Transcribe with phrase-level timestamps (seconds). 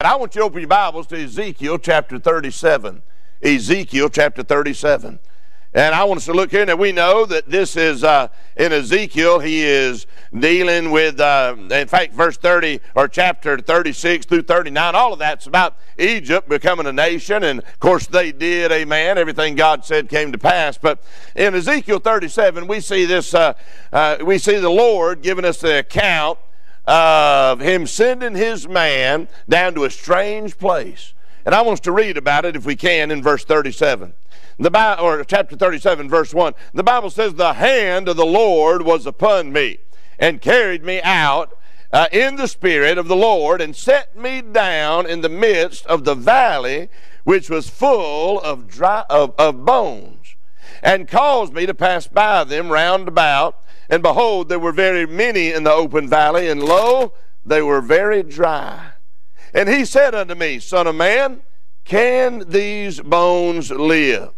[0.00, 3.02] I want you to open your Bibles to Ezekiel chapter 37.
[3.42, 5.18] Ezekiel chapter 37.
[5.74, 6.64] And I want us to look here.
[6.64, 9.40] Now we know that this is uh, in Ezekiel.
[9.40, 14.94] He is dealing with, uh, in fact, verse 30 or chapter 36 through 39.
[14.94, 18.70] All of that's about Egypt becoming a nation, and of course they did.
[18.70, 19.18] Amen.
[19.18, 20.78] Everything God said came to pass.
[20.78, 21.02] But
[21.34, 23.34] in Ezekiel 37, we see this.
[23.34, 23.54] Uh,
[23.92, 26.38] uh we see the Lord giving us the account
[26.88, 31.12] of Him sending His man down to a strange place.
[31.44, 34.14] And I want us to read about it if we can in verse 37.
[34.58, 36.54] The Bible, or chapter 37, verse 1.
[36.74, 39.78] The Bible says, The hand of the Lord was upon me
[40.18, 41.56] and carried me out
[41.92, 46.04] uh, in the Spirit of the Lord and set me down in the midst of
[46.04, 46.88] the valley
[47.24, 50.36] which was full of, dry, of, of bones
[50.82, 53.62] and caused me to pass by them round about.
[53.88, 58.22] And behold, there were very many in the open valley, and lo, they were very
[58.22, 58.92] dry.
[59.54, 61.40] And he said unto me, Son of man,
[61.84, 64.34] can these bones live?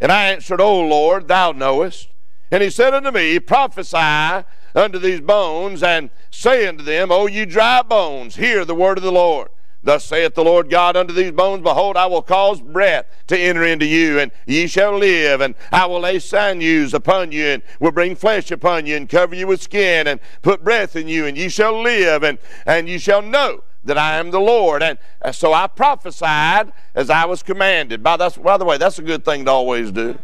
[0.00, 2.08] And I answered, O Lord, thou knowest.
[2.50, 4.44] And he said unto me, Prophesy
[4.74, 9.04] unto these bones, and say unto them, O you dry bones, hear the word of
[9.04, 9.48] the Lord.
[9.82, 13.64] Thus saith the Lord God unto these bones, Behold, I will cause breath to enter
[13.64, 17.90] into you, and ye shall live, and I will lay sinews upon you, and will
[17.90, 21.36] bring flesh upon you, and cover you with skin, and put breath in you, and
[21.36, 24.82] ye shall live, and, and ye shall know that I am the Lord.
[24.82, 24.98] And
[25.32, 28.02] so I prophesied as I was commanded.
[28.02, 30.18] By, that's, by the way, that's a good thing to always do.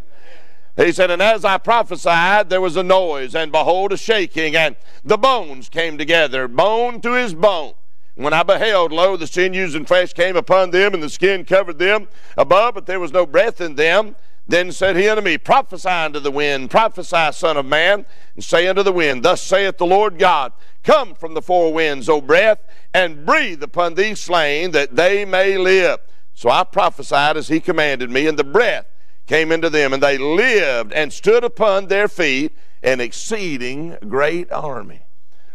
[0.76, 4.76] He said, And as I prophesied, there was a noise, and behold, a shaking, and
[5.02, 7.72] the bones came together, bone to his bone.
[8.16, 11.78] When I beheld, lo, the sinews and flesh came upon them, and the skin covered
[11.78, 14.16] them above, but there was no breath in them.
[14.48, 18.68] Then said he unto me, Prophesy unto the wind, prophesy, Son of Man, and say
[18.68, 22.60] unto the wind, Thus saith the Lord God, Come from the four winds, O breath,
[22.94, 25.98] and breathe upon these slain, that they may live.
[26.32, 28.86] So I prophesied as he commanded me, and the breath
[29.26, 35.05] came into them, and they lived and stood upon their feet, an exceeding great army.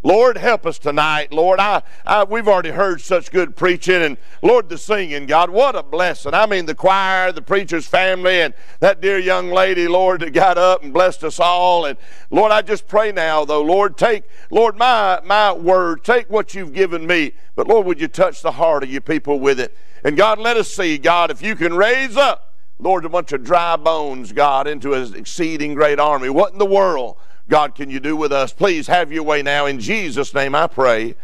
[0.03, 1.31] Lord, help us tonight.
[1.31, 5.75] Lord, I, I, we've already heard such good preaching, and Lord, the singing, God, what
[5.75, 6.33] a blessing.
[6.33, 10.57] I mean, the choir, the preacher's family, and that dear young lady, Lord, that got
[10.57, 11.85] up and blessed us all.
[11.85, 11.99] And
[12.31, 16.73] Lord, I just pray now, though, Lord, take, Lord, my, my word, take what you've
[16.73, 19.77] given me, but Lord, would you touch the heart of your people with it?
[20.03, 23.43] And God, let us see, God, if you can raise up, Lord, a bunch of
[23.43, 26.29] dry bones, God, into an exceeding great army.
[26.29, 27.17] What in the world?
[27.49, 28.53] God can you do with us?
[28.53, 29.65] Please have your way now.
[29.65, 31.15] In Jesus' name I pray.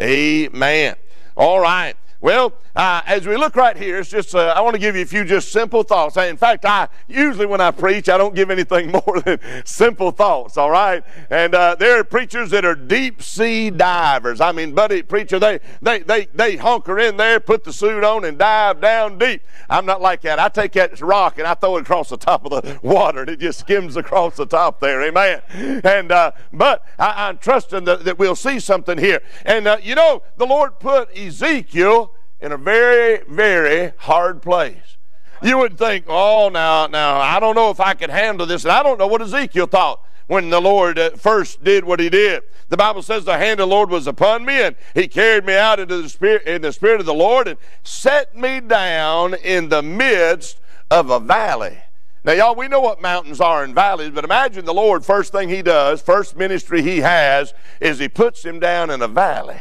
[0.00, 0.96] Amen.
[1.36, 1.94] All right.
[2.20, 5.02] Well, uh, as we look right here, it's just uh, I want to give you
[5.02, 6.16] a few just simple thoughts.
[6.16, 10.56] In fact, I usually when I preach, I don't give anything more than simple thoughts.
[10.56, 14.40] All right, and uh, there are preachers that are deep sea divers.
[14.40, 18.24] I mean, buddy preacher, they they they they hunker in there, put the suit on,
[18.24, 19.42] and dive down deep.
[19.68, 20.38] I'm not like that.
[20.38, 23.30] I take that rock and I throw it across the top of the water, and
[23.30, 25.02] it just skims across the top there.
[25.02, 25.42] Amen.
[25.84, 29.20] And uh, but I, am trusting that, that we'll see something here.
[29.44, 32.06] And uh, you know, the Lord put Ezekiel
[32.46, 34.96] in a very, very hard place.
[35.42, 38.64] You would think, oh, now, now, I don't know if I could handle this.
[38.64, 42.08] And I don't know what Ezekiel thought when the Lord uh, first did what he
[42.08, 42.44] did.
[42.68, 45.56] The Bible says the hand of the Lord was upon me, and he carried me
[45.56, 49.68] out into the spirit in the spirit of the Lord and set me down in
[49.68, 51.78] the midst of a valley.
[52.24, 55.48] Now, y'all, we know what mountains are and valleys, but imagine the Lord, first thing
[55.48, 59.60] he does, first ministry he has, is he puts him down in a valley.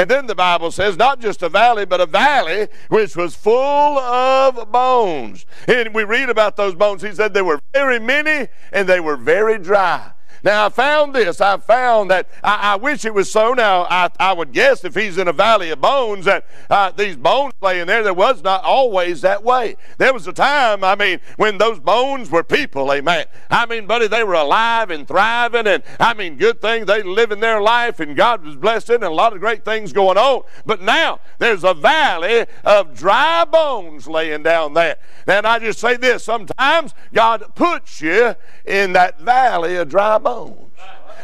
[0.00, 3.98] And then the Bible says, not just a valley, but a valley which was full
[3.98, 5.44] of bones.
[5.68, 7.02] And we read about those bones.
[7.02, 10.12] He said they were very many and they were very dry.
[10.42, 11.40] Now, I found this.
[11.40, 13.52] I found that I, I wish it was so.
[13.52, 17.16] Now, I, I, would guess if he's in a valley of bones, that uh, these
[17.16, 19.76] bones laying there, there was not always that way.
[19.98, 23.26] There was a time, I mean, when those bones were people, amen.
[23.50, 26.86] I mean, buddy, they were alive and thriving, and I mean, good things.
[26.86, 30.16] They living their life, and God was blessing, and a lot of great things going
[30.16, 30.42] on.
[30.64, 34.96] But now, there's a valley of dry bones laying down there.
[35.26, 38.34] And I just say this sometimes God puts you
[38.64, 40.70] in that valley of dry bones bones.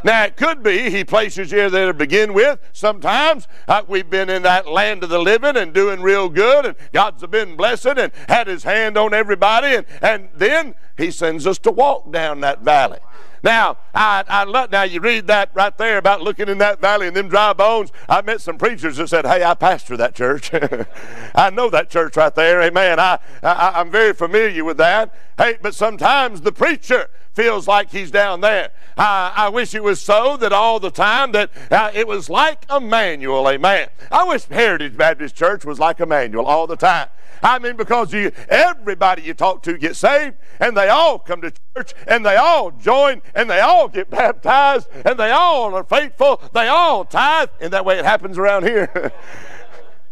[0.05, 2.61] Now, it could be He places you there to begin with.
[2.73, 6.77] Sometimes uh, we've been in that land of the living and doing real good, and
[6.93, 9.75] God's been blessed and had His hand on everybody.
[9.75, 12.99] And, and then He sends us to walk down that valley.
[13.43, 17.07] Now, I, I love, now you read that right there about looking in that valley
[17.07, 17.93] and them dry bones.
[18.09, 20.51] I met some preachers that said, "Hey, I pastor that church.
[21.35, 22.61] I know that church right there.
[22.63, 22.99] Amen.
[22.99, 25.15] I, I I'm very familiar with that.
[25.39, 28.71] Hey, but sometimes the preacher feels like he's down there.
[28.97, 32.65] I, I wish it was so that all the time that uh, it was like
[32.75, 33.89] Immanuel, amen.
[34.11, 37.09] I wish Heritage Baptist Church was like Immanuel all the time.
[37.43, 41.53] I mean, because you, everybody you talk to gets saved, and they all come to
[41.77, 46.41] church, and they all join, and they all get baptized, and they all are faithful,
[46.53, 49.13] they all tithe, and that way it happens around here.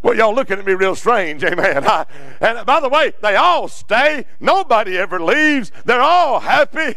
[0.04, 1.86] Well, y'all looking at me real strange, amen.
[1.86, 2.04] I,
[2.38, 4.26] and by the way, they all stay.
[4.38, 5.72] Nobody ever leaves.
[5.86, 6.94] They're all happy.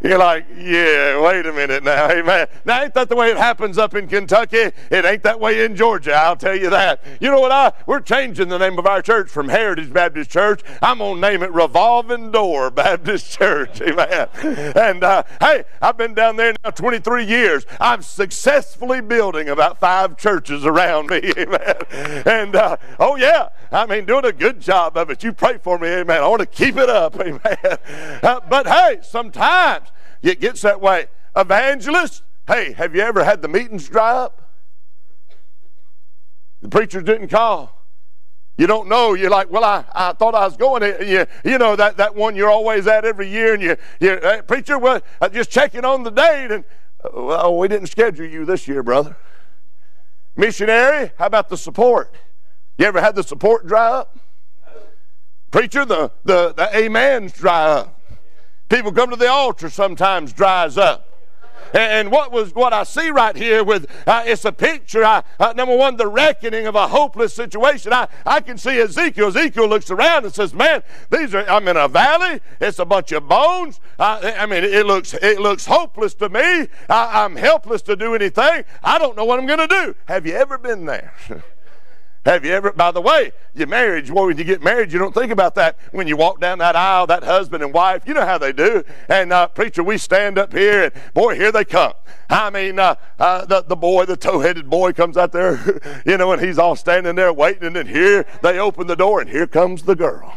[0.00, 2.46] You're like, yeah, wait a minute now, amen.
[2.64, 4.70] Now, ain't that the way it happens up in Kentucky?
[4.90, 7.02] It ain't that way in Georgia, I'll tell you that.
[7.20, 7.50] You know what?
[7.50, 10.62] I We're changing the name of our church from Heritage Baptist Church.
[10.82, 14.28] I'm going to name it Revolving Door Baptist Church, amen.
[14.76, 17.66] And uh, hey, I've been down there now 23 years.
[17.80, 21.71] I'm successfully building about five churches around me, amen.
[22.24, 25.22] And uh, oh yeah, I mean, doing a good job of it.
[25.22, 26.22] You pray for me, amen.
[26.22, 27.40] I want to keep it up, amen.
[28.22, 29.88] Uh, but hey, sometimes
[30.22, 31.06] it gets that way.
[31.36, 34.50] Evangelist, hey, have you ever had the meetings dry up?
[36.60, 37.82] The preachers didn't call.
[38.56, 39.14] You don't know.
[39.14, 40.82] You're like, well, I, I thought I was going.
[40.82, 44.42] You, you know that, that one you're always at every year, and you, you hey,
[44.46, 45.00] preacher, well,
[45.32, 46.64] just checking on the date, and
[47.12, 49.16] well, we didn't schedule you this year, brother.
[50.36, 52.14] Missionary, how about the support?
[52.78, 54.18] You ever had the support dry up?
[55.50, 58.00] Preacher, the, the, the amens dry up.
[58.68, 61.11] People come to the altar sometimes dries up.
[61.74, 65.04] And what was what I see right here with uh, it's a picture.
[65.04, 67.92] I, uh, number one, the reckoning of a hopeless situation.
[67.92, 69.28] I, I can see Ezekiel.
[69.28, 71.48] Ezekiel looks around and says, "Man, these are.
[71.48, 72.40] I'm in a valley.
[72.60, 73.80] It's a bunch of bones.
[73.98, 76.68] Uh, I mean, it looks it looks hopeless to me.
[76.88, 78.64] I, I'm helpless to do anything.
[78.82, 79.96] I don't know what I'm going to do.
[80.06, 81.14] Have you ever been there?"
[82.24, 85.12] Have you ever, by the way, your marriage, boy, when you get married, you don't
[85.12, 85.76] think about that.
[85.90, 88.84] When you walk down that aisle, that husband and wife, you know how they do.
[89.08, 91.94] And, uh, preacher, we stand up here, and boy, here they come.
[92.30, 96.16] I mean, uh, uh, the, the boy, the tow headed boy comes out there, you
[96.16, 99.28] know, and he's all standing there waiting, and then here they open the door, and
[99.28, 100.32] here comes the girl.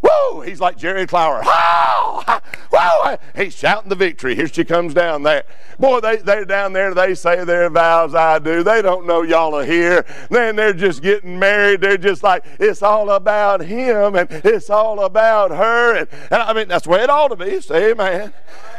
[0.00, 0.40] Whoa!
[0.40, 1.42] He's like Jerry Clower.
[1.44, 2.40] Whoa!
[2.72, 3.16] Whoa!
[3.34, 4.34] He's shouting the victory.
[4.34, 5.44] Here she comes down there.
[5.78, 6.94] Boy, they, they're down there.
[6.94, 8.62] They say their vows, I do.
[8.62, 10.04] They don't know y'all are here.
[10.30, 11.80] Then they're just getting married.
[11.80, 15.96] They're just like, it's all about him and it's all about her.
[15.96, 17.60] And, and I mean, that's the way it ought to be.
[17.60, 18.32] Say amen.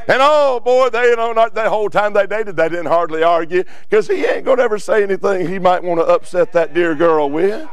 [0.07, 3.63] And oh boy, they don't know the whole time they dated, they didn't hardly argue
[3.89, 6.95] because he ain't going to ever say anything he might want to upset that dear
[6.95, 7.68] girl with.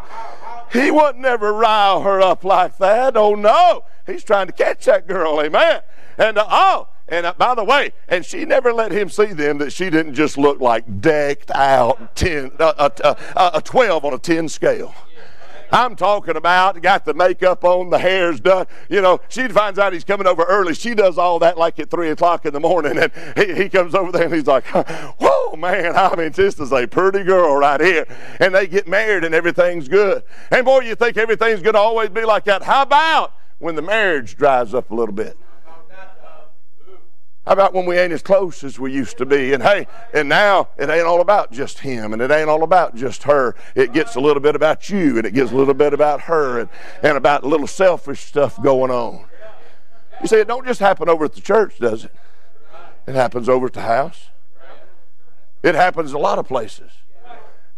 [0.72, 3.16] He wouldn't never rile her up like that.
[3.16, 5.40] Oh no, he's trying to catch that girl.
[5.40, 5.82] Amen.
[6.16, 9.58] And uh, oh, and uh, by the way, and she never let him see then
[9.58, 14.12] that she didn't just look like decked out ten, uh, uh, uh a twelve on
[14.12, 14.94] a ten scale.
[15.70, 18.66] I'm talking about got the makeup on, the hair's done.
[18.88, 20.74] You know, she finds out he's coming over early.
[20.74, 22.98] She does all that like at 3 o'clock in the morning.
[22.98, 25.27] And he, he comes over there and he's like, whoa,
[25.58, 28.06] man, I mean, this is a pretty girl right here.
[28.40, 30.22] And they get married and everything's good.
[30.50, 32.62] And boy, you think everything's going to always be like that.
[32.62, 35.36] How about when the marriage dries up a little bit?
[37.48, 39.54] How about when we ain't as close as we used to be?
[39.54, 42.94] And hey, and now it ain't all about just him and it ain't all about
[42.94, 43.54] just her.
[43.74, 46.60] It gets a little bit about you and it gets a little bit about her
[46.60, 46.68] and,
[47.02, 49.24] and about a little selfish stuff going on.
[50.20, 52.12] You see, it don't just happen over at the church, does it?
[53.06, 54.28] It happens over at the house.
[55.62, 56.90] It happens a lot of places.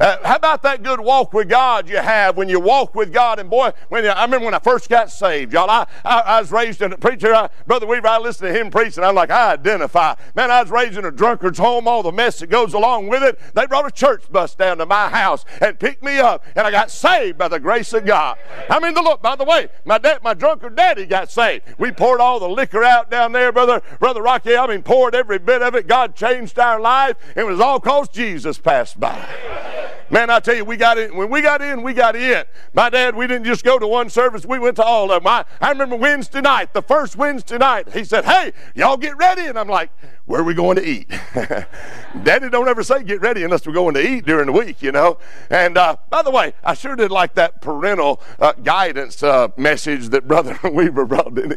[0.00, 3.38] Uh, how about that good walk with God you have when you walk with God?
[3.38, 6.50] And boy, when I remember when I first got saved, y'all, I, I, I was
[6.50, 9.30] raised in a preacher, I, Brother Weaver, I listened to him preach, and I'm like,
[9.30, 10.14] I identify.
[10.34, 13.22] Man, I was raised in a drunkard's home, all the mess that goes along with
[13.22, 13.38] it.
[13.54, 16.70] They brought a church bus down to my house and picked me up, and I
[16.70, 18.38] got saved by the grace of God.
[18.70, 21.64] I mean, the look, by the way, my dad, my drunkard daddy got saved.
[21.76, 24.56] We poured all the liquor out down there, brother, brother Rocky.
[24.56, 25.86] I mean, poured every bit of it.
[25.86, 27.16] God changed our life.
[27.36, 29.69] It was all cause Jesus passed by.
[30.10, 31.16] Man, I tell you, we got in.
[31.16, 32.44] When we got in, we got in.
[32.74, 35.26] My dad, we didn't just go to one service, we went to all of them.
[35.28, 39.42] I, I remember Wednesday night, the first Wednesday night, he said, Hey, y'all get ready.
[39.42, 39.90] And I'm like,
[40.30, 41.10] where are we going to eat?
[42.22, 44.92] Daddy don't ever say get ready unless we're going to eat during the week, you
[44.92, 45.18] know.
[45.50, 50.10] And uh, by the way, I sure did like that parental uh, guidance uh, message
[50.10, 51.50] that Brother Weaver brought in.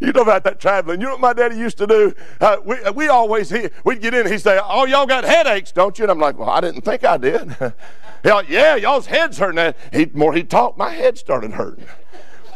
[0.00, 1.02] you know about that traveling.
[1.02, 2.14] You know what my daddy used to do?
[2.40, 5.98] Uh, we, we always, he, we'd get in, he'd say, oh, y'all got headaches, don't
[5.98, 6.06] you?
[6.06, 7.54] And I'm like, well, I didn't think I did.
[8.24, 9.74] like, yeah, y'all's head's hurting.
[9.92, 11.84] He, more he talked, my head started hurting.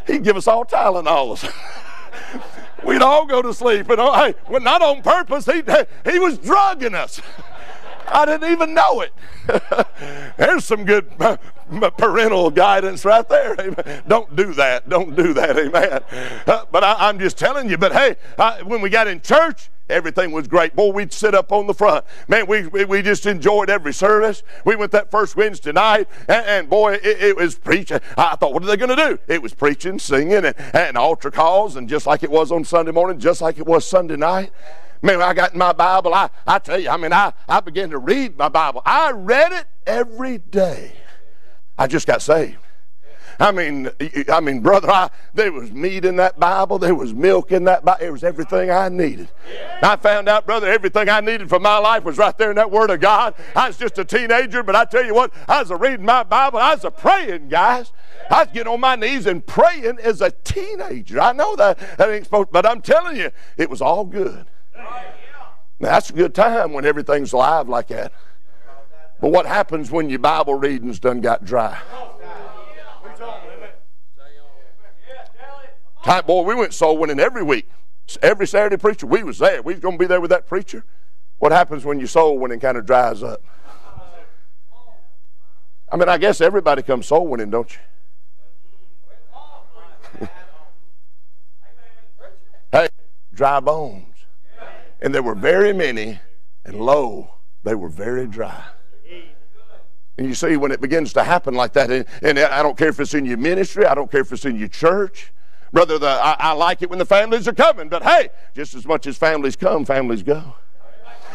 [0.07, 1.53] He'd give us all Tylenols.
[2.87, 3.91] We'd all go to sleep.
[3.91, 5.47] And oh, hey, well, not on purpose.
[5.47, 5.63] He,
[6.11, 7.21] he was drugging us.
[8.09, 9.13] I didn't even know it.
[10.37, 11.11] There's some good
[11.99, 14.03] parental guidance right there.
[14.07, 14.89] Don't do that.
[14.89, 15.59] Don't do that.
[15.59, 16.01] Amen.
[16.47, 17.77] Uh, but I, am just telling you.
[17.77, 20.75] But hey, I, when we got in church, everything was great.
[20.75, 22.05] Boy, we'd sit up on the front.
[22.29, 24.43] Man, we, we, we just enjoyed every service.
[24.65, 28.01] We went that first Wednesday night, and, and boy, it, it, was preaching.
[28.17, 29.19] I thought, what are they going to do?
[29.29, 32.93] It was preaching, singing, and, and altar calls, and just like it was on Sunday
[32.93, 34.53] morning, just like it was Sunday night.
[35.03, 37.91] Man, I got in my Bible, I, I tell you, I mean, I, I began
[37.91, 38.83] to read my Bible.
[38.85, 40.93] I read it every day.
[41.79, 42.57] I just got saved.
[43.39, 43.91] I mean,
[44.29, 46.79] I mean, brother, I, there was meat in that Bible.
[46.79, 47.99] There was milk in that Bible.
[48.01, 49.29] There was everything I needed.
[49.83, 52.71] I found out, brother, everything I needed for my life was right there in that
[52.71, 53.35] Word of God.
[53.55, 56.23] I was just a teenager, but I tell you what, I was a reading my
[56.23, 56.59] Bible.
[56.59, 57.93] I was a praying, guys.
[58.31, 61.21] I was getting on my knees and praying as a teenager.
[61.21, 64.47] I know that that ain't supposed, but I'm telling you, it was all good.
[65.79, 68.13] Now, that's a good time when everything's live like that.
[69.21, 71.79] But what happens when your Bible reading's done got dry?
[76.07, 77.69] Time, boy, we went soul winning every week.
[78.23, 79.61] Every Saturday preacher, we was there.
[79.61, 80.85] We was going to be there with that preacher.
[81.39, 83.43] What happens when your soul winning kind of dries up?
[85.91, 87.77] I mean, I guess everybody comes soul winning, don't
[90.21, 90.29] you?
[92.71, 92.89] hey,
[93.35, 94.15] dry bones.
[95.03, 96.21] And there were very many,
[96.65, 97.35] and lo,
[97.65, 98.63] they were very dry.
[100.19, 102.91] And you see, when it begins to happen like that, and, and, I don't care
[102.91, 105.33] if it's in your ministry, I don't care if it's in your church.
[105.73, 108.87] Brother, the, I, I like it when the families are coming, but hey, just as
[108.87, 110.55] much as families come, families go.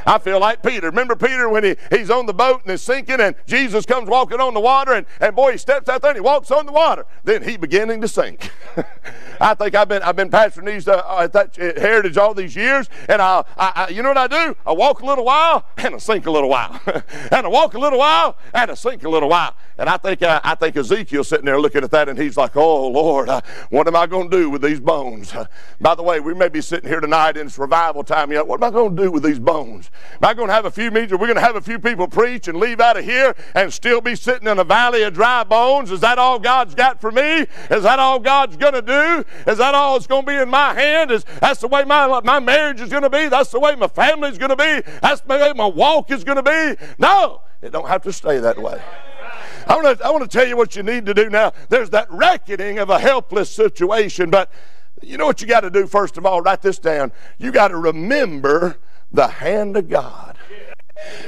[0.05, 0.87] I feel like Peter.
[0.87, 4.39] Remember Peter when he, he's on the boat and it's sinking and Jesus comes walking
[4.39, 6.71] on the water and, and boy, he steps out there and he walks on the
[6.71, 7.05] water.
[7.23, 8.51] Then he beginning to sink.
[9.41, 12.89] I think I've been I've been pastoring these uh, uh at heritage all these years,
[13.09, 14.55] and I, I, I, you know what I do?
[14.65, 17.79] I walk a little while and I sink a little while, and I walk a
[17.79, 19.55] little while and I sink a little while.
[19.77, 22.55] And I think uh, I think Ezekiel sitting there looking at that, and he's like,
[22.55, 25.33] "Oh Lord, uh, what am I going to do with these bones?"
[25.81, 28.45] by the way, we may be sitting here tonight and it's revival time yet.
[28.45, 29.90] What am I going to do with these bones?
[30.21, 31.11] Am I going to have a few meetings?
[31.11, 34.01] We're going to have a few people preach and leave out of here and still
[34.01, 35.91] be sitting in a valley of dry bones.
[35.91, 37.45] Is that all God's got for me?
[37.69, 39.25] Is that all God's going to do?
[39.49, 41.11] Is that all that's going to be in my hand?
[41.11, 43.27] Is that's the way my, my marriage is going to be?
[43.27, 44.81] That's the way my family is going to be?
[45.01, 46.85] That's the way my walk is going to be?
[46.97, 48.81] No, it don't have to stay that way.
[49.67, 51.53] I want, to, I want to tell you what you need to do now.
[51.69, 54.51] There's that reckoning of a helpless situation, but
[55.01, 56.41] you know what you got to do first of all?
[56.41, 57.11] Write this down.
[57.37, 58.77] You got to remember
[59.11, 60.37] the hand of God.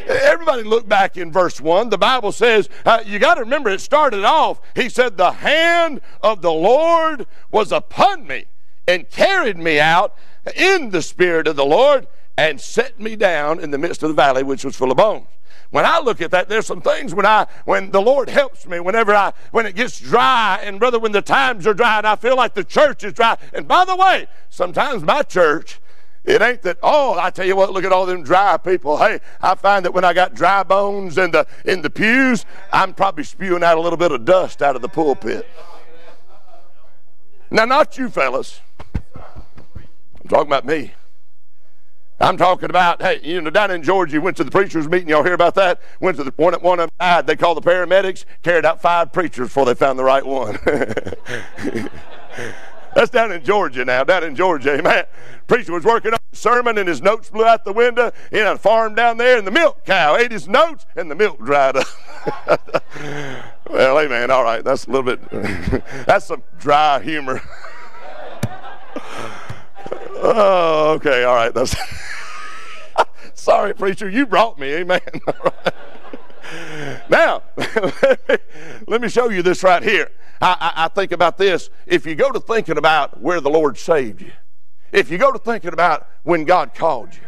[0.07, 1.89] Everybody look back in verse 1.
[1.89, 4.61] The Bible says, uh, you got to remember it started off.
[4.75, 8.45] He said, The hand of the Lord was upon me
[8.87, 10.15] and carried me out
[10.55, 14.15] in the Spirit of the Lord and set me down in the midst of the
[14.15, 15.27] valley, which was full of bones.
[15.69, 18.79] When I look at that, there's some things when I when the Lord helps me,
[18.79, 22.15] whenever I when it gets dry, and brother, when the times are dry and I
[22.15, 23.37] feel like the church is dry.
[23.53, 25.79] And by the way, sometimes my church
[26.25, 28.97] it ain't that, oh, I tell you what, look at all them dry people.
[28.97, 32.93] Hey, I find that when I got dry bones in the, in the pews, I'm
[32.93, 35.45] probably spewing out a little bit of dust out of the pulpit.
[37.51, 38.61] Now, not you fellas.
[39.05, 40.93] I'm talking about me.
[42.19, 45.09] I'm talking about, hey, you know, down in Georgia, went to the preachers' meeting.
[45.09, 45.81] Y'all hear about that?
[45.99, 47.27] Went to the one, one of them died.
[47.27, 50.57] They called the paramedics, carried out five preachers before they found the right one.
[52.95, 55.05] That's down in Georgia now, down in Georgia, amen.
[55.47, 58.57] Preacher was working on a sermon and his notes blew out the window in a
[58.57, 61.87] farm down there and the milk cow ate his notes and the milk dried up.
[63.69, 65.29] well, amen, all right, that's a little bit,
[66.05, 67.41] that's some dry humor.
[70.21, 71.75] oh, okay, all right, that's,
[73.33, 75.01] sorry, preacher, you brought me, amen.
[77.09, 77.43] Now,
[78.87, 80.09] let me show you this right here.
[80.41, 81.69] I, I, I think about this.
[81.85, 84.31] If you go to thinking about where the Lord saved you,
[84.91, 87.21] if you go to thinking about when God called you,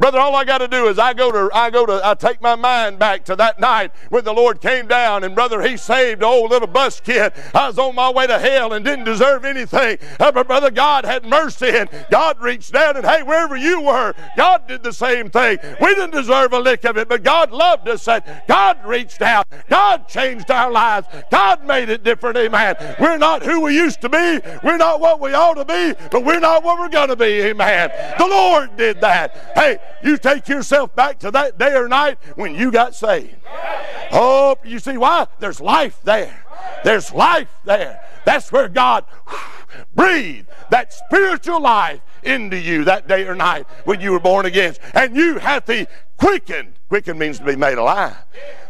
[0.00, 2.40] Brother, all I got to do is I go to I go to I take
[2.40, 6.22] my mind back to that night when the Lord came down and brother he saved
[6.22, 7.34] old little bus kid.
[7.54, 9.98] I was on my way to hell and didn't deserve anything.
[10.18, 14.66] But brother, God had mercy and God reached down and hey, wherever you were, God
[14.66, 15.58] did the same thing.
[15.82, 19.46] We didn't deserve a lick of it, but God loved us and God reached out.
[19.68, 21.08] God changed our lives.
[21.30, 22.38] God made it different.
[22.38, 22.76] Amen.
[22.98, 24.40] We're not who we used to be.
[24.64, 27.42] We're not what we ought to be, but we're not what we're going to be.
[27.42, 27.90] Amen.
[28.18, 29.49] The Lord did that.
[29.54, 33.36] Hey, you take yourself back to that day or night when you got saved.
[34.12, 35.26] Oh, you see why?
[35.38, 36.44] There's life there.
[36.84, 38.02] There's life there.
[38.24, 39.04] That's where God
[39.94, 44.74] breathed that spiritual life into you that day or night when you were born again.
[44.94, 46.74] And you have the quickened.
[46.88, 48.16] Quicken means to be made alive.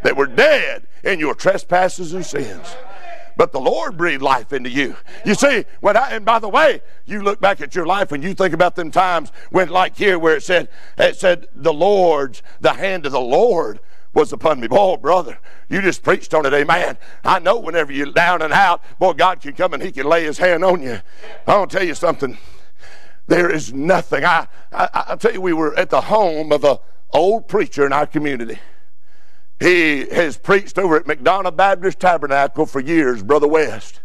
[0.03, 2.77] That were dead in your trespasses and sins
[3.37, 4.97] but the Lord breathed life into you.
[5.25, 8.23] You see, when I, and by the way, you look back at your life and
[8.23, 10.69] you think about them times when, like here, where it said,
[10.99, 13.81] it said, the Lord's, the hand of the Lord
[14.13, 14.69] was upon me.
[14.71, 16.99] Oh, brother, you just preached on it, amen.
[17.25, 20.25] I know whenever you're down and out, boy, God can come and He can lay
[20.25, 21.01] His hand on you.
[21.47, 22.37] I want to tell you something.
[23.27, 24.25] There is nothing.
[24.25, 26.79] I, I, I tell you, we were at the home of an
[27.13, 28.59] old preacher in our community.
[29.61, 34.01] He has preached over at McDonough Baptist Tabernacle for years, Brother West.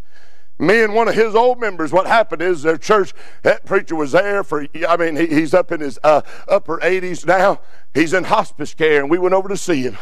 [0.59, 4.11] Me and one of his old members, what happened is their church, that preacher was
[4.11, 7.61] there for, I mean, he, he's up in his uh, upper 80s now.
[7.93, 9.97] He's in hospice care, and we went over to see him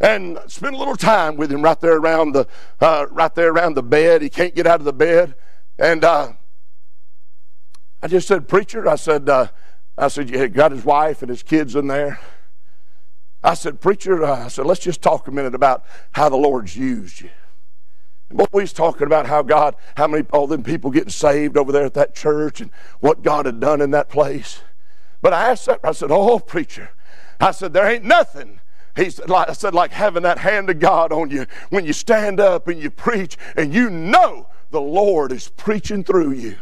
[0.00, 2.46] and spent a little time with him right there around the,
[2.80, 4.22] uh, right there around the bed.
[4.22, 5.34] He can't get out of the bed.
[5.78, 6.32] And uh,
[8.02, 9.48] I just said, Preacher, I said, uh,
[9.96, 12.18] I said, you got his wife and his kids in there.
[13.46, 16.76] I said, Preacher, uh, I said, let's just talk a minute about how the Lord's
[16.76, 17.30] used you.
[18.28, 21.56] And boy, we was talking about how God, how many all them people getting saved
[21.56, 24.62] over there at that church and what God had done in that place.
[25.22, 26.90] But I asked that, I said, Oh, preacher,
[27.40, 28.60] I said, there ain't nothing
[28.96, 31.92] he said, like, I said, like having that hand of God on you when you
[31.92, 36.56] stand up and you preach and you know the Lord is preaching through you.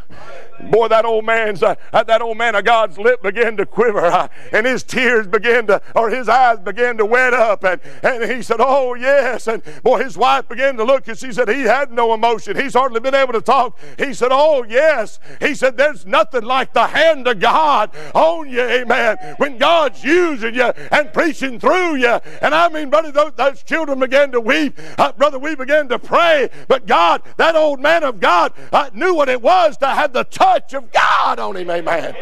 [0.59, 4.27] Boy, that old man's uh, that old man of God's lip began to quiver, uh,
[4.51, 8.41] and his tears began to, or his eyes began to wet up, and, and he
[8.41, 11.91] said, "Oh yes." And boy, his wife began to look, and she said he had
[11.91, 12.55] no emotion.
[12.55, 13.77] He's hardly been able to talk.
[13.97, 18.61] He said, "Oh yes." He said, "There's nothing like the hand of God on you,
[18.61, 23.63] Amen." When God's using you and preaching through you, and I mean, brother, those, those
[23.63, 25.39] children began to weep, uh, brother.
[25.39, 29.41] We began to pray, but God, that old man of God, uh, knew what it
[29.41, 31.69] was to have the touch of God on him.
[31.69, 32.15] Amen.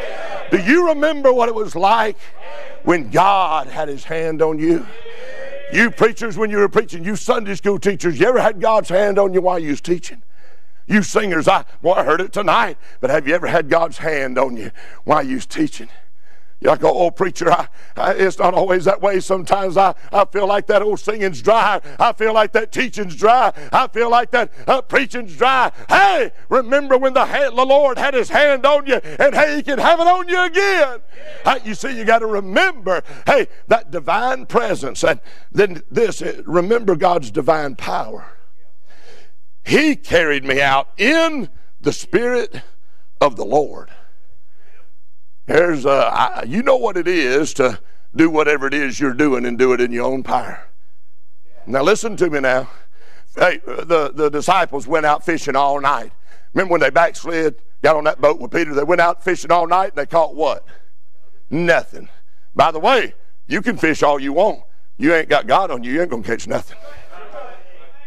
[0.52, 2.18] Do you remember what it was like
[2.84, 4.86] when God had his hand on you?
[5.74, 9.18] You preachers, when you were preaching, you Sunday school teachers, you ever had God's hand
[9.18, 10.22] on you while you was teaching?
[10.88, 14.38] You singers, I, well, I heard it tonight, but have you ever had God's hand
[14.38, 14.72] on you
[15.04, 15.90] while you was teaching?
[16.64, 17.68] You're oh, preacher, I,
[17.98, 19.20] I, it's not always that way.
[19.20, 21.82] Sometimes I, I feel like that old singing's dry.
[22.00, 23.52] I feel like that teaching's dry.
[23.74, 25.74] I feel like that uh, preaching's dry.
[25.90, 29.64] Hey, remember when the, hand, the Lord had his hand on you and hey, he
[29.64, 31.02] can have it on you again.
[31.66, 35.04] You see, you got to remember, hey, that divine presence.
[35.04, 35.20] And
[35.52, 38.26] then this, uh, remember God's divine power.
[39.66, 41.50] He carried me out in
[41.82, 42.62] the Spirit
[43.20, 43.90] of the Lord.
[45.46, 47.80] There's, uh, you know what it is to
[48.16, 50.68] do whatever it is you're doing and do it in your own power.
[51.66, 52.70] Now listen to me now.
[53.36, 56.12] Hey, the, the disciples went out fishing all night.
[56.54, 59.68] Remember when they backslid, got on that boat with Peter, they went out fishing all
[59.68, 60.66] night and they caught what?
[61.50, 62.10] Nothing.
[62.56, 63.14] By the way,
[63.48, 64.62] you can fish all you want.
[64.98, 66.78] You ain't got God on you, you ain't to catch nothing.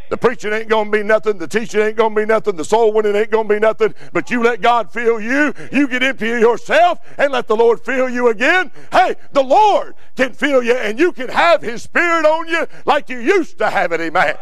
[0.09, 1.39] The preaching ain't going to be nothing.
[1.39, 2.57] The teaching ain't going to be nothing.
[2.57, 3.95] The soul winning ain't going to be nothing.
[4.13, 5.53] But you let God fill you.
[5.73, 8.71] You get empty yourself and let the Lord fill you again.
[8.93, 13.09] Hey, the Lord can fill you and you can have His Spirit on you like
[13.09, 14.01] you used to have it.
[14.01, 14.37] Amen.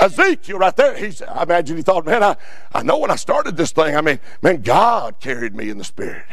[0.00, 2.36] Ezekiel right there, he's, I imagine he thought, man, I,
[2.72, 5.84] I know when I started this thing, I mean, man, God carried me in the
[5.84, 6.24] Spirit.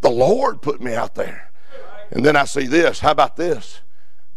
[0.00, 1.50] The Lord put me out there.
[2.10, 3.00] And then I see this.
[3.00, 3.80] How about this?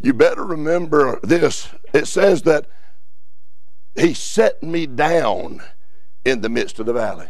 [0.01, 1.69] You better remember this.
[1.93, 2.67] It says that
[3.95, 5.61] he set me down
[6.25, 7.27] in the midst of the valley.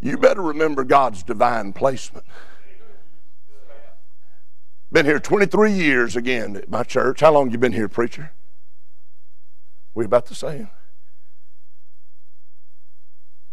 [0.00, 2.26] You better remember God's divine placement.
[4.92, 7.20] Been here 23 years again at my church.
[7.20, 8.32] How long you been here, preacher?
[9.94, 10.70] We about the same.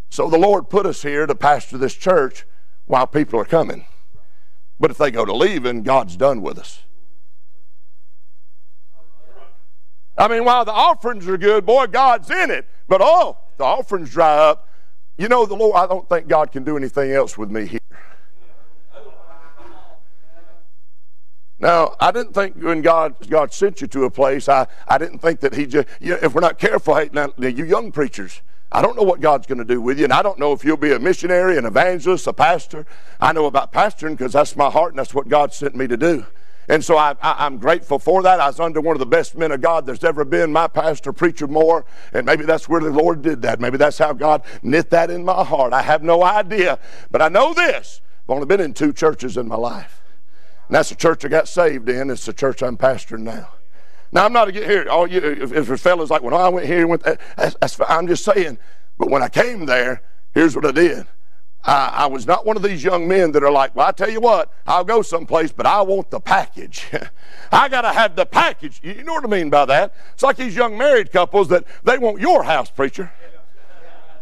[0.10, 2.45] So the Lord put us here to pastor this church
[2.86, 3.86] while people are coming.
[4.79, 6.83] But if they go to leaving, God's done with us.
[10.17, 12.67] I mean, while the offerings are good, boy, God's in it.
[12.88, 14.67] But oh, the offerings dry up.
[15.17, 17.80] You know, the Lord, I don't think God can do anything else with me here.
[21.60, 25.19] Now, I didn't think when God God sent you to a place, I, I didn't
[25.19, 28.41] think that He just, you know, if we're not careful, hey, now, you young preachers,
[28.71, 30.63] I don't know what God's going to do with you, and I don't know if
[30.63, 32.86] you'll be a missionary, an evangelist, a pastor.
[33.19, 35.97] I know about pastoring because that's my heart and that's what God sent me to
[35.97, 36.27] do.
[36.69, 38.41] And so I, am grateful for that.
[38.41, 41.13] I was under one of the best men of God there's ever been, my pastor,
[41.13, 41.86] Preacher Moore.
[42.12, 43.62] And maybe that's where the Lord did that.
[43.62, 45.71] Maybe that's how God knit that in my heart.
[45.71, 46.80] I have no idea.
[47.10, 50.01] But I know this I've only been in two churches in my life.
[50.67, 52.10] And that's the church I got saved in.
[52.10, 53.49] It's the church I'm pastoring now.
[54.12, 54.88] Now, I'm not a get here.
[54.89, 57.80] All you, if, if a fella's like, when I went here, went that, that's, that's,
[57.88, 58.58] I'm just saying.
[58.97, 60.01] But when I came there,
[60.34, 61.06] here's what I did.
[61.67, 64.10] I, I was not one of these young men that are like, well, I tell
[64.10, 66.88] you what, I'll go someplace, but I want the package.
[67.51, 68.80] I got to have the package.
[68.82, 69.93] You know what I mean by that?
[70.13, 73.12] It's like these young married couples that they want your house, preacher.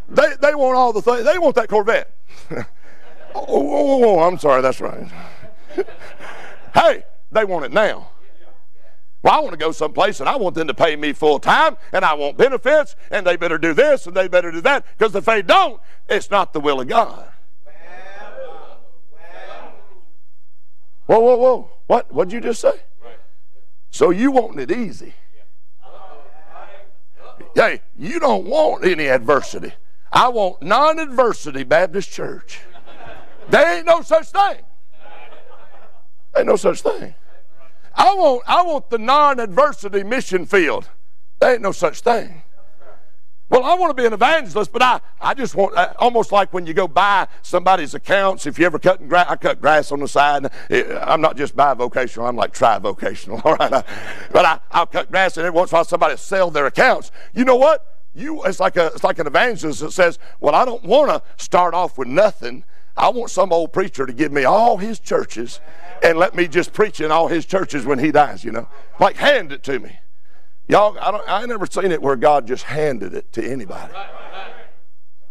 [0.08, 1.24] They, they want all the things.
[1.24, 2.12] They want that Corvette.
[2.50, 2.64] oh,
[3.34, 5.06] oh, oh, oh, I'm sorry, that's right.
[6.74, 8.10] hey, they want it now.
[9.22, 11.76] Well, I want to go someplace and I want them to pay me full time
[11.92, 15.14] and I want benefits and they better do this and they better do that because
[15.14, 17.32] if they don't, it's not the will of God.
[21.06, 21.70] Whoa, whoa, whoa.
[21.86, 22.12] What?
[22.12, 22.80] What'd you just say?
[23.90, 25.14] So you want it easy.
[27.54, 29.72] Hey, you don't want any adversity.
[30.12, 32.60] I want non adversity Baptist Church.
[33.48, 34.58] There ain't no such thing.
[36.36, 37.14] Ain't no such thing.
[37.94, 40.90] I want, I want the non adversity mission field.
[41.40, 42.42] There ain't no such thing.
[43.48, 46.66] Well, I want to be an evangelist, but I, I just want, almost like when
[46.66, 50.08] you go buy somebody's accounts, if you ever cut grass, I cut grass on the
[50.08, 50.50] side.
[50.70, 53.72] I'm not just bivocational, I'm like tri-vocational, all right?
[53.72, 53.84] I,
[54.32, 57.12] but I, I'll cut grass, and every once in a while somebody sell their accounts.
[57.34, 57.86] You know what?
[58.16, 61.22] You, it's like a, it's like an evangelist that says, well, I don't want to
[61.42, 62.64] start off with nothing.
[62.96, 65.60] I want some old preacher to give me all his churches
[66.02, 68.68] and let me just preach in all his churches when he dies, you know.
[68.98, 69.98] Like hand it to me.
[70.68, 73.92] Y'all, I don't I never seen it where God just handed it to anybody.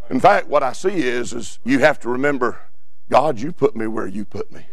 [0.09, 2.59] In fact, what I see is is you have to remember,
[3.09, 4.65] God, you put me where you put me.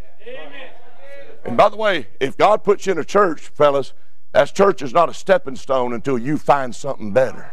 [1.44, 3.92] And by the way, if God puts you in a church, fellas,
[4.32, 7.52] that church is not a stepping stone until you find something better.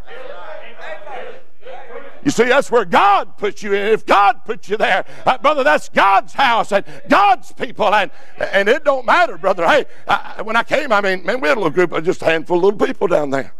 [2.23, 3.87] You see, that's where God puts you in.
[3.87, 7.93] If God puts you there, uh, brother, that's God's house and God's people.
[7.93, 9.67] And, and it don't matter, brother.
[9.67, 12.21] Hey, I, when I came, I mean, man, we had a little group of just
[12.21, 13.53] a handful of little people down there.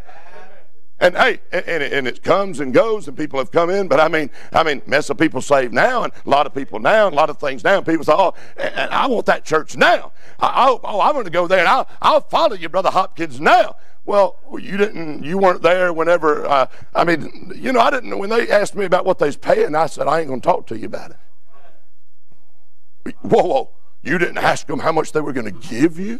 [1.02, 3.88] And hey, and, and, it comes and goes, and people have come in.
[3.88, 6.80] But I mean, I mean, mess of people saved now, and a lot of people
[6.80, 7.78] now, and a lot of things now.
[7.78, 10.12] And people say, "Oh, and I want that church now.
[10.40, 13.40] I, I, oh, I'm going to go there, and I'll, I'll follow you, brother Hopkins,
[13.40, 15.24] now." Well, you didn't.
[15.24, 16.46] You weren't there whenever.
[16.46, 18.18] Uh, I mean, you know, I didn't.
[18.18, 20.46] When they asked me about what they was paying, I said I ain't going to
[20.46, 23.14] talk to you about it.
[23.22, 23.70] Whoa, whoa!
[24.02, 26.20] You didn't ask them how much they were going to give you.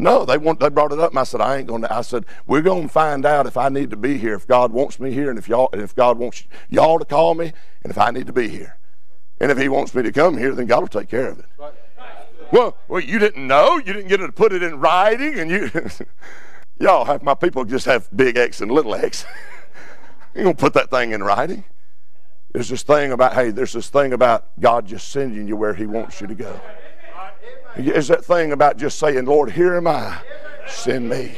[0.00, 0.60] No, they want.
[0.60, 1.94] They brought it up, and I said I ain't going to.
[1.94, 4.72] I said we're going to find out if I need to be here, if God
[4.72, 7.90] wants me here, and if y'all, and if God wants y'all to call me, and
[7.90, 8.78] if I need to be here,
[9.40, 11.44] and if He wants me to come here, then God will take care of it.
[12.50, 13.76] Well, well, you didn't know.
[13.76, 15.70] You didn't get to put it in writing, and you.
[16.80, 19.26] Y'all have my people just have big X and little X.
[20.34, 21.64] you gonna put that thing in writing.
[22.52, 25.84] There's this thing about, hey, there's this thing about God just sending you where He
[25.84, 26.58] wants you to go.
[27.76, 30.18] There's that thing about just saying, Lord, here am I.
[30.68, 31.36] Send me.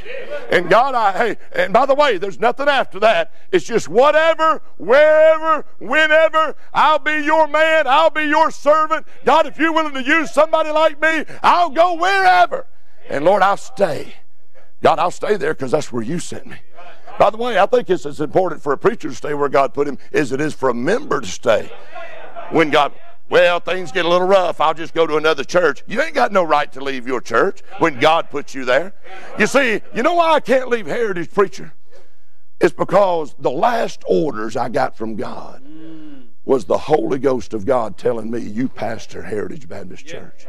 [0.50, 3.32] And God, I, hey, and by the way, there's nothing after that.
[3.50, 9.06] It's just whatever, wherever, whenever, I'll be your man, I'll be your servant.
[9.24, 12.66] God, if you're willing to use somebody like me, I'll go wherever.
[13.08, 14.14] And Lord, I'll stay.
[14.82, 16.56] God, I'll stay there because that's where you sent me.
[17.18, 19.72] By the way, I think it's as important for a preacher to stay where God
[19.72, 21.70] put him as it is for a member to stay.
[22.50, 22.92] When God,
[23.32, 25.82] well, things get a little rough, I'll just go to another church.
[25.86, 28.92] You ain't got no right to leave your church when God puts you there.
[29.38, 31.72] You see, you know why I can't leave Heritage Preacher?
[32.60, 35.66] It's because the last orders I got from God
[36.44, 40.46] was the Holy Ghost of God telling me, you pastor Heritage Baptist Church.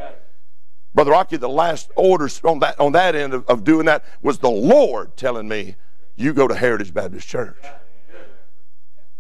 [0.94, 4.40] Brother Rocky, the last orders on that on that end of, of doing that was
[4.40, 5.78] the Lord telling me,
[6.18, 7.64] "You go to Heritage Baptist Church."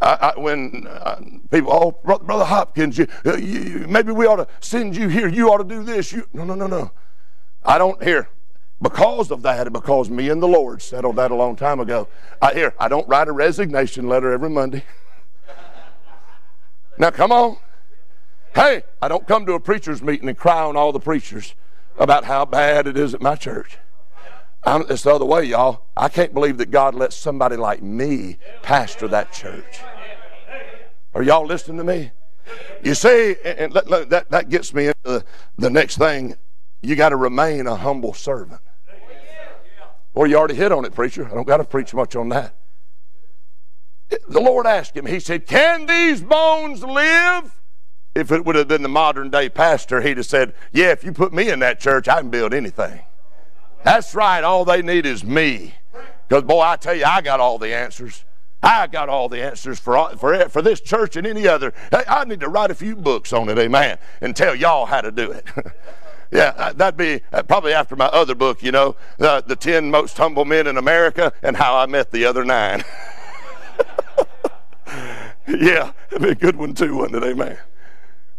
[0.03, 4.47] I, I, when uh, people, oh, brother, Hopkins, you, uh, you, maybe we ought to
[4.59, 5.29] send you here.
[5.29, 6.11] You ought to do this.
[6.11, 6.91] You, no, no, no, no.
[7.63, 8.27] I don't hear
[8.81, 12.09] because of that, because me and the Lord settled that a long time ago.
[12.41, 14.83] I hear I don't write a resignation letter every Monday.
[16.97, 17.57] now, come on.
[18.53, 21.55] Hey, I don't come to a preacher's meeting and cry on all the preachers
[21.97, 23.77] about how bad it is at my church.
[24.65, 25.85] I'm, it's the other way, y'all.
[25.95, 29.79] I can't believe that God lets somebody like me pastor that church.
[31.13, 32.11] Are y'all listening to me?
[32.83, 35.25] You see, and that, that gets me into the,
[35.57, 36.35] the next thing.
[36.81, 38.61] You got to remain a humble servant.
[40.13, 41.25] Well, you already hit on it, preacher.
[41.25, 42.55] I don't got to preach much on that.
[44.09, 47.59] The Lord asked him, He said, Can these bones live?
[48.15, 51.11] if it would have been the modern day pastor, he'd have said, Yeah, if you
[51.11, 52.99] put me in that church, I can build anything.
[53.83, 54.43] That's right.
[54.43, 55.75] All they need is me.
[56.27, 58.23] Because, boy, I tell you, I got all the answers.
[58.63, 61.73] I got all the answers for, for, for this church and any other.
[61.91, 65.01] Hey, I need to write a few books on it, amen, and tell y'all how
[65.01, 65.45] to do it.
[66.31, 69.91] Yeah, uh, that'd be uh, probably after my other book, you know, the, the 10
[69.91, 72.83] most humble men in America and how I met the other nine.
[75.47, 77.27] yeah, it'd be a good one too, wouldn't it?
[77.27, 77.59] Amen.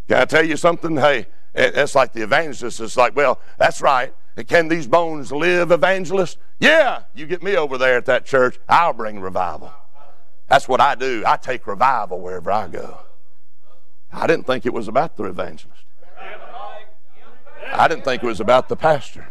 [0.09, 0.97] Can I tell you something?
[0.97, 2.81] Hey, it's like the evangelist.
[2.81, 4.13] It's like, well, that's right.
[4.49, 6.39] Can these bones live, evangelist?
[6.59, 9.73] Yeah, you get me over there at that church, I'll bring revival.
[10.55, 11.25] That's what I do.
[11.27, 13.01] I take revival wherever I go.
[14.13, 15.83] I didn't think it was about the evangelist.
[17.73, 19.27] I didn't think it was about the pastor.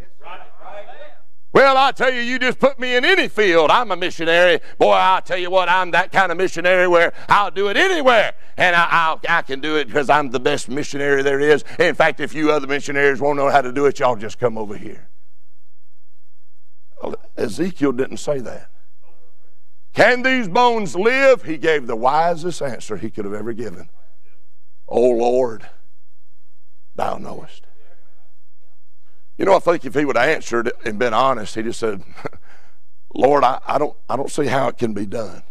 [1.53, 3.71] Well, I tell you, you just put me in any field.
[3.71, 4.59] I'm a missionary.
[4.77, 8.33] Boy, I tell you what, I'm that kind of missionary where I'll do it anywhere.
[8.57, 11.63] And I, I'll, I can do it because I'm the best missionary there is.
[11.79, 14.57] In fact, if you other missionaries won't know how to do it, y'all just come
[14.57, 15.07] over here.
[17.37, 18.72] Ezekiel didn't say that.
[19.93, 21.43] Can these bones live?
[21.43, 23.89] He gave the wisest answer he could have ever given.
[24.87, 25.67] O Lord,
[26.95, 27.65] thou knowest.
[29.37, 32.03] You know, I think if he would have answered and been honest, he just said,
[33.13, 35.43] Lord, I, I, don't, I don't see how it can be done.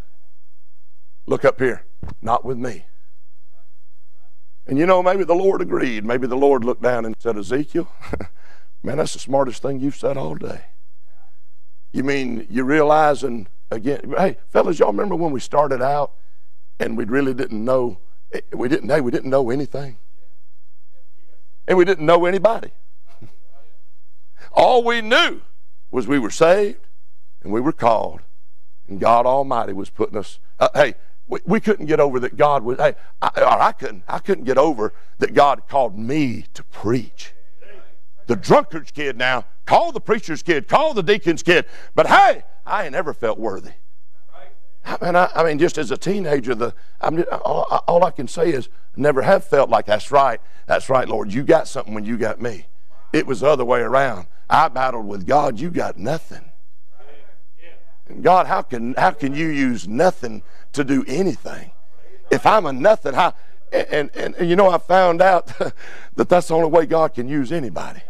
[1.26, 1.85] Look up here.
[2.20, 2.85] Not with me.
[4.66, 6.05] And you know, maybe the Lord agreed.
[6.05, 7.88] Maybe the Lord looked down and said, Ezekiel,
[8.83, 10.64] man, that's the smartest thing you've said all day.
[11.92, 16.13] You mean you're realizing again, hey, fellas, y'all remember when we started out
[16.79, 17.99] and we really didn't know,
[18.53, 19.99] we didn't, hey, we didn't know anything.
[21.67, 22.71] And we didn't know anybody.
[24.53, 25.41] All we knew
[25.91, 26.81] was we were saved
[27.43, 28.21] and we were called,
[28.89, 30.39] and God Almighty was putting us.
[30.59, 30.95] Uh, hey,
[31.27, 32.79] we, we couldn't get over that God was.
[32.79, 34.05] Hey, I, I couldn't.
[34.09, 37.33] I couldn't get over that God called me to preach.
[38.27, 41.67] The drunkard's kid now, call the preacher's kid, call the deacon's kid.
[41.95, 43.73] But hey, I ain't ever felt worthy.
[44.85, 48.27] I mean, I, I mean, just as a teenager, the I'm, all, all I can
[48.27, 50.41] say is never have felt like that's right.
[50.67, 51.33] That's right, Lord.
[51.33, 52.67] You got something when you got me.
[53.13, 54.27] It was the other way around.
[54.51, 56.51] I battled with God, you got nothing.
[58.09, 61.71] And God, how can how can you use nothing to do anything?
[62.31, 63.35] If I'm a nothing, how
[63.73, 65.47] and, and, and you know I found out
[66.17, 68.03] that that's the only way God can use anybody.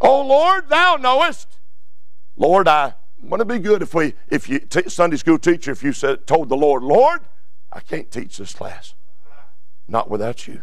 [0.00, 1.58] Oh Lord, thou knowest.
[2.36, 5.82] Lord, I wouldn't it be good if we if you t- Sunday school teacher, if
[5.82, 7.20] you said told the Lord, Lord,
[7.72, 8.94] I can't teach this class.
[9.88, 10.62] Not without you.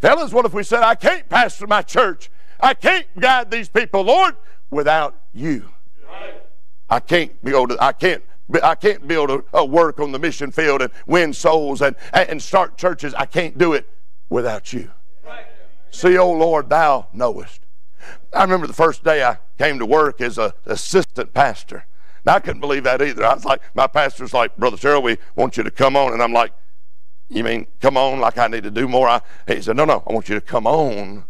[0.00, 2.30] Fellas, what if we said, I can't pastor my church?
[2.58, 4.34] I can't guide these people, Lord,
[4.70, 5.70] without you.
[6.88, 8.22] I can't build, I can't
[8.64, 12.42] I can't build a, a, work on the mission field and win souls and, and
[12.42, 13.14] start churches.
[13.14, 13.88] I can't do it
[14.28, 14.90] without you.
[15.92, 17.60] See, oh Lord, thou knowest.
[18.32, 21.86] I remember the first day I came to work as an assistant pastor.
[22.24, 23.24] Now, I couldn't believe that either.
[23.24, 26.12] I was like, my pastor's like, Brother Terrell, we want you to come on.
[26.12, 26.52] And I'm like,
[27.30, 29.08] you mean come on like I need to do more?
[29.08, 31.24] I, he said, No, no, I want you to come on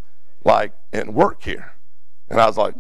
[0.45, 1.75] like and work here.
[2.29, 2.75] And I was like,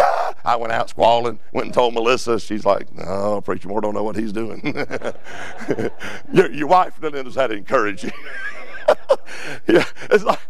[0.00, 0.34] ah!
[0.44, 2.40] I went out squalling, went and told Melissa.
[2.40, 4.62] She's like, No, Preacher Moore don't know what he's doing.
[6.32, 8.10] your, your wife doesn't know how to encourage you.
[9.66, 10.40] yeah, it's like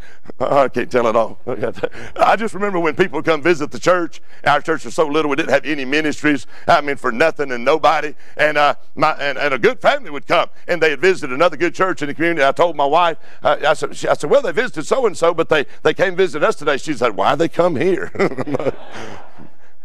[0.41, 1.39] I can't tell it all.
[2.17, 4.21] I just remember when people come visit the church.
[4.45, 6.47] Our church was so little, we didn't have any ministries.
[6.67, 8.15] I mean, for nothing and nobody.
[8.37, 11.57] And uh, my and, and a good family would come, and they had visited another
[11.57, 12.45] good church in the community.
[12.45, 15.33] I told my wife, uh, I said, I said, well, they visited so and so,
[15.33, 16.77] but they they came visit us today.
[16.77, 18.11] She said, why they come here?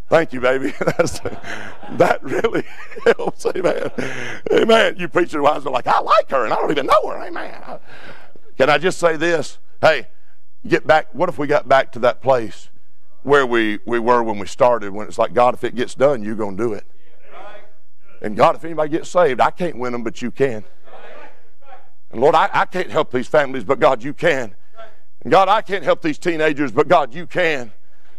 [0.10, 0.74] Thank you, baby.
[0.82, 2.66] that really
[3.06, 3.46] helps.
[3.46, 3.90] Amen.
[4.52, 4.96] Amen.
[4.98, 7.26] You preacher wives are like, I like her, and I don't even know her.
[7.26, 7.80] Amen.
[8.62, 9.58] Can I just say this?
[9.82, 10.06] Hey,
[10.68, 11.16] get back.
[11.16, 12.70] What if we got back to that place
[13.24, 16.22] where we, we were when we started, when it's like, God, if it gets done,
[16.22, 16.86] you're going to do it.
[18.22, 20.64] And God, if anybody gets saved, I can't win them, but you can.
[22.12, 24.54] And Lord, I, I can't help these families, but God, you can.
[25.24, 27.72] And God, I can't help these teenagers, but God, you can.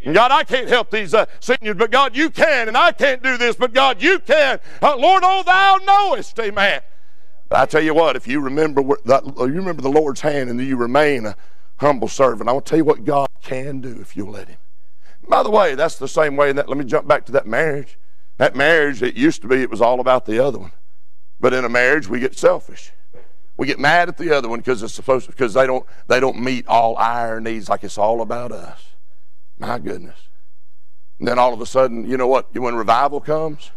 [0.05, 2.67] And God, I can't help these uh, seniors, but God, you can.
[2.67, 4.59] And I can't do this, but God, you can.
[4.83, 6.81] Uh, Lord, oh, thou knowest, amen.
[7.53, 10.49] But I tell you what, if you remember that, uh, you remember the Lord's hand
[10.49, 11.37] and you remain a
[11.77, 14.57] humble servant, I will tell you what God can do if you'll let Him.
[15.29, 16.53] By the way, that's the same way.
[16.53, 17.99] That let me jump back to that marriage.
[18.39, 20.73] That marriage, it used to be, it was all about the other one.
[21.41, 22.93] But in a marriage, we get selfish.
[23.59, 26.41] We get mad at the other one because it's supposed because they don't they don't
[26.41, 28.95] meet all our needs like it's all about us.
[29.59, 30.31] My goodness.
[31.19, 32.57] And then all of a sudden, you know what?
[32.57, 33.73] When revival comes,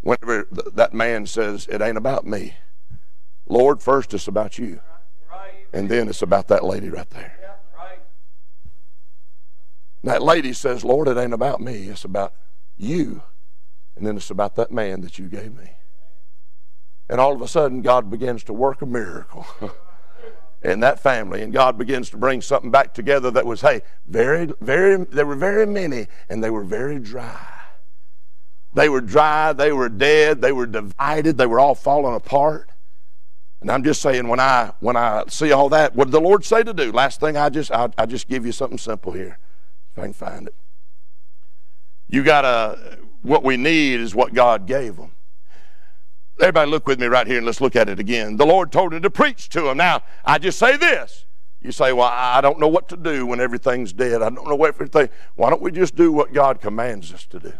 [0.00, 2.56] whenever that man says, "It ain't about me,"
[3.46, 4.80] Lord, first it's about you.
[5.72, 7.36] And then it's about that lady right there.
[10.04, 12.34] That lady says, Lord, it ain't about me, it's about
[12.76, 13.22] you.
[13.96, 15.70] And then it's about that man that you gave me.
[17.08, 19.46] And all of a sudden, God begins to work a miracle.
[20.64, 21.42] in that family.
[21.42, 25.36] And God begins to bring something back together that was, hey, very, very, there were
[25.36, 27.50] very many, and they were very dry.
[28.72, 32.70] They were dry, they were dead, they were divided, they were all falling apart.
[33.64, 36.44] And I'm just saying, when I when I see all that, what did the Lord
[36.44, 36.92] say to do?
[36.92, 39.38] Last thing, I just I, I just give you something simple here,
[39.90, 40.54] if I can find it.
[42.06, 42.98] You gotta.
[43.22, 45.12] What we need is what God gave them.
[46.38, 48.36] Everybody, look with me right here and let's look at it again.
[48.36, 49.78] The Lord told him to preach to them.
[49.78, 51.24] Now, I just say this.
[51.62, 54.20] You say, Well, I don't know what to do when everything's dead.
[54.20, 55.08] I don't know what everything.
[55.36, 57.54] Why don't we just do what God commands us to do?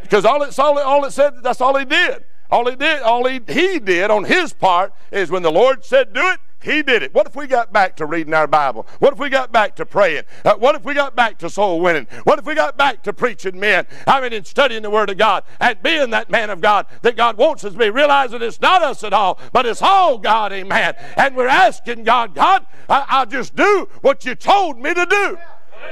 [0.00, 2.24] Because all it's all, all it said, that's all he did.
[2.54, 6.12] All he did, all he, he did on his part is when the Lord said
[6.12, 7.12] do it, he did it.
[7.12, 8.86] What if we got back to reading our Bible?
[9.00, 10.22] What if we got back to praying?
[10.44, 12.06] Uh, what if we got back to soul winning?
[12.22, 13.88] What if we got back to preaching men?
[14.06, 17.16] I mean, in studying the Word of God and being that man of God that
[17.16, 20.52] God wants us to be, realizing it's not us at all, but it's all God,
[20.52, 20.94] amen.
[21.16, 25.38] And we're asking God, God, I, I'll just do what you told me to do.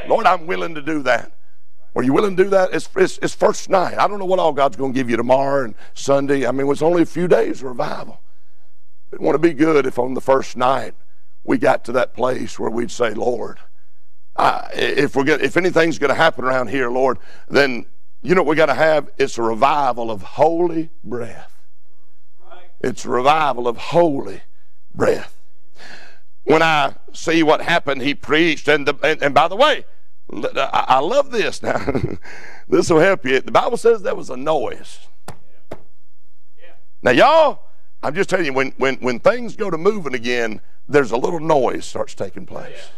[0.07, 1.33] Lord, I'm willing to do that.
[1.95, 2.73] Are you willing to do that?
[2.73, 3.99] It's, it's, it's first night.
[3.99, 6.47] I don't know what all God's going to give you tomorrow and Sunday.
[6.47, 8.21] I mean, it's only a few days of revival.
[9.13, 10.95] It want to be good if on the first night
[11.45, 13.59] we got to that place where we'd say, Lord,
[14.37, 17.85] uh, if we're gonna, if anything's going to happen around here, Lord, then
[18.23, 19.11] you know what we got to have?
[19.19, 21.53] It's a revival of holy breath.
[22.81, 24.43] It's a revival of holy
[24.95, 25.39] breath.
[26.45, 29.85] When I see what happened, he preached, and, the, and, and by the way,
[30.33, 31.79] I love this now.
[32.69, 33.41] this will help you.
[33.41, 35.01] The Bible says there was a noise.
[37.03, 37.61] Now, y'all,
[38.03, 41.41] I'm just telling you, when, when, when things go to moving again, there's a little
[41.41, 42.91] noise starts taking place.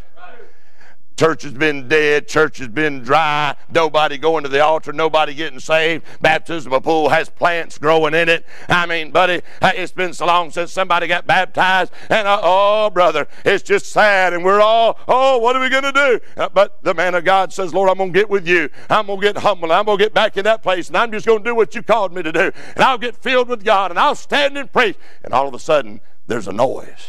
[1.16, 2.26] Church has been dead.
[2.26, 3.54] Church has been dry.
[3.72, 4.92] Nobody going to the altar.
[4.92, 6.04] Nobody getting saved.
[6.20, 8.44] Baptismal pool has plants growing in it.
[8.68, 11.92] I mean, buddy, it's been so long since somebody got baptized.
[12.10, 14.32] And uh, oh, brother, it's just sad.
[14.32, 16.20] And we're all, oh, what are we going to do?
[16.36, 18.68] Uh, but the man of God says, Lord, I'm going to get with you.
[18.90, 19.70] I'm going to get humble.
[19.70, 20.88] I'm going to get back in that place.
[20.88, 22.50] And I'm just going to do what you called me to do.
[22.74, 23.92] And I'll get filled with God.
[23.92, 24.96] And I'll stand and preach.
[25.22, 27.08] And all of a sudden, there's a noise.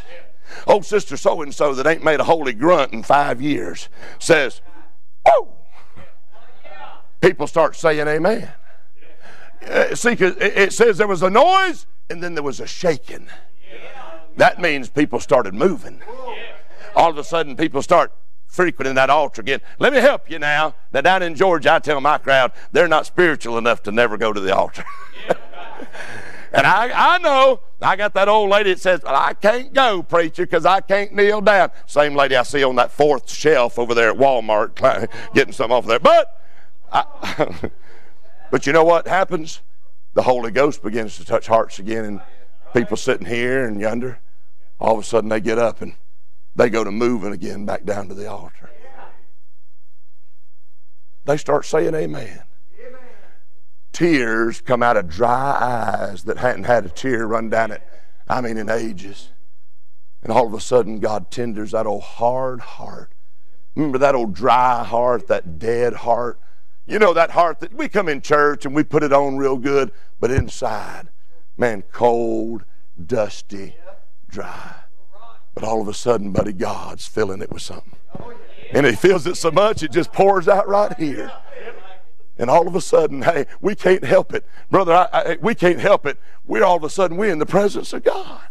[0.68, 4.62] Old sister so and so that ain't made a holy grunt in five years says,
[5.26, 5.54] Whoa!
[7.22, 8.52] People start saying amen.
[9.66, 13.28] Uh, see, it says there was a noise and then there was a shaking.
[14.38, 16.02] That means people started moving.
[16.96, 18.12] All of a sudden, people start
[18.48, 19.62] frequenting that altar again.
[19.80, 20.76] Let me help you now.
[20.94, 24.32] Now, down in Georgia, I tell my crowd, they're not spiritual enough to never go
[24.32, 24.84] to the altar.
[26.56, 30.46] And I, I know I got that old lady that says, I can't go, preacher,
[30.46, 31.72] because I can't kneel down.
[31.86, 35.86] Same lady I see on that fourth shelf over there at Walmart getting something off
[35.86, 36.00] there.
[36.00, 36.42] But,
[36.94, 37.72] I,
[38.52, 39.60] but you know what happens?
[40.14, 42.22] The Holy Ghost begins to touch hearts again, and
[42.74, 44.20] people sitting here and yonder,
[44.80, 45.96] all of a sudden they get up and
[46.56, 48.70] they go to moving again back down to the altar.
[51.26, 52.44] They start saying amen
[53.96, 55.58] tears come out of dry
[56.12, 57.82] eyes that hadn't had a tear run down it,
[58.28, 59.30] I mean, in ages.
[60.22, 63.14] And all of a sudden, God tenders that old hard heart.
[63.74, 66.40] Remember that old dry heart, that dead heart?
[66.86, 69.58] You know, that heart that we come in church and we put it on real
[69.58, 71.08] good, but inside,
[71.58, 72.66] man, cold,
[73.04, 73.76] dusty,
[74.28, 74.76] dry.
[75.54, 77.98] But all of a sudden, buddy, God's filling it with something.
[78.74, 81.32] And He fills it so much, it just pours out right here.
[82.38, 84.46] And all of a sudden, hey, we can't help it.
[84.70, 86.20] Brother, I, I, we can't help it.
[86.46, 88.42] We're all of a sudden, we're in the presence of God.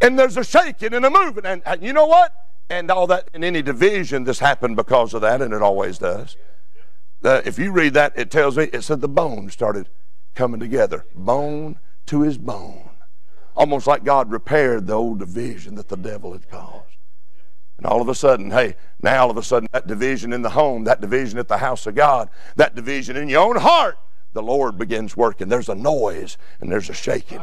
[0.00, 1.46] And there's a shaking and a moving.
[1.46, 2.34] And, and you know what?
[2.68, 6.36] And all that, in any division, this happened because of that, and it always does.
[7.22, 9.88] Uh, if you read that, it tells me, it said the bones started
[10.34, 11.06] coming together.
[11.14, 12.90] Bone to his bone.
[13.56, 16.93] Almost like God repaired the old division that the devil had caused.
[17.76, 20.50] And all of a sudden, hey, now all of a sudden, that division in the
[20.50, 23.98] home, that division at the house of God, that division in your own heart,
[24.32, 25.48] the Lord begins working.
[25.48, 27.42] There's a noise and there's a shaking.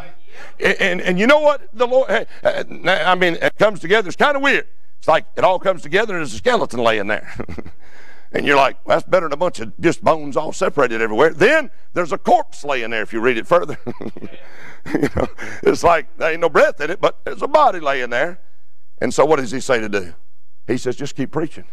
[0.60, 1.68] And, and, and you know what?
[1.74, 2.10] The Lord,
[2.44, 4.08] uh, I mean, it comes together.
[4.08, 4.68] It's kind of weird.
[5.00, 7.34] It's like it all comes together and there's a skeleton laying there.
[8.32, 11.34] and you're like, well, that's better than a bunch of just bones all separated everywhere.
[11.34, 13.78] Then there's a corpse laying there if you read it further.
[14.94, 15.28] you know,
[15.64, 18.40] it's like there ain't no breath in it, but there's a body laying there.
[19.02, 20.14] And so what does he say to do?
[20.68, 21.66] He says, just keep preaching.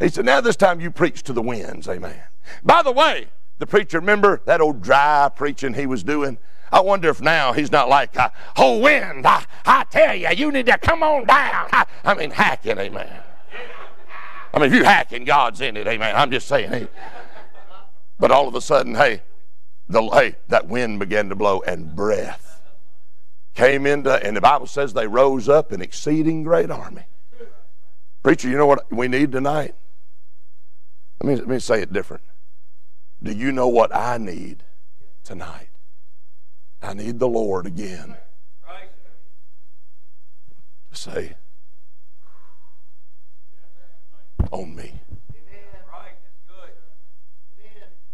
[0.00, 2.20] He said, now this time you preach to the winds, amen.
[2.64, 6.38] By the way, the preacher, remember that old dry preaching he was doing?
[6.72, 10.50] I wonder if now he's not like, uh, oh, wind, I, I tell you, you
[10.50, 11.68] need to come on down.
[11.72, 13.22] I, I mean, hacking, amen.
[14.54, 16.14] I mean, if you're hacking, God's in it, amen.
[16.16, 16.88] I'm just saying, hey.
[18.18, 19.22] But all of a sudden, hey,
[19.88, 22.47] the, hey, that wind began to blow and breath
[23.58, 27.02] came into, and the Bible says they rose up an exceeding great army.
[28.22, 29.74] Preacher, you know what we need tonight?
[31.20, 32.22] Let me, let me say it different.
[33.20, 34.62] Do you know what I need
[35.24, 35.70] tonight?
[36.80, 38.16] I need the Lord again
[40.92, 41.34] to say,
[44.52, 45.00] on me.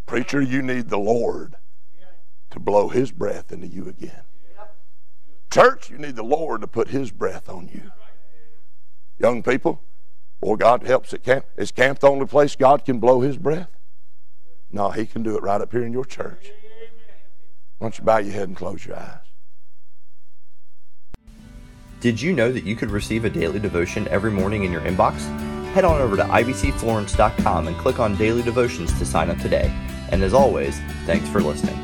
[0.07, 1.57] Preacher, you need the Lord
[2.51, 4.23] to blow His breath into you again.
[5.55, 7.93] Church, you need the Lord to put His breath on you.
[9.21, 9.81] Young people,
[10.41, 11.45] boy, God helps at camp.
[11.57, 13.69] Is camp the only place God can blow His breath?
[14.73, 16.51] No, He can do it right up here in your church.
[17.79, 19.21] Why don't you bow your head and close your eyes?
[22.01, 25.21] Did you know that you could receive a daily devotion every morning in your inbox?
[25.73, 29.73] Head on over to ibcflorence.com and click on Daily Devotions to sign up today.
[30.11, 31.79] And as always, thanks for listening.